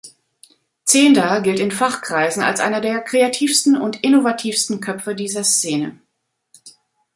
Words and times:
Zehnder 0.83 1.41
gilt 1.41 1.59
in 1.59 1.69
Fachkreisen 1.69 2.41
als 2.41 2.59
einer 2.59 2.81
der 2.81 3.01
kreativsten 3.01 3.77
und 3.79 4.03
innovativsten 4.03 4.79
Köpfe 4.81 5.13
dieser 5.13 5.43
Szene. 5.43 6.01